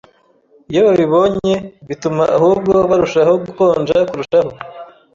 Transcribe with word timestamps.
iyo 0.69 0.81
babibonye 0.87 1.53
bituma 1.87 2.23
ahubwo 2.37 2.73
barushaho 2.89 3.33
gukonja 3.45 3.97
kurushaho. 4.09 4.51